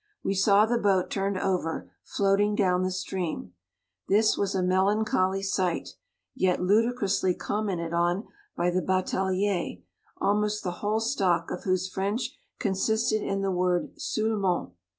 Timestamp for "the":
0.65-0.79, 2.81-2.89, 8.71-8.81, 10.63-10.71, 13.43-13.51